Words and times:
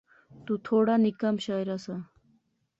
تو 0.45 0.53
تھوڑا 0.65 0.95
نکا 1.03 1.29
مشاعرہ 1.35 1.77
سا 1.85 1.95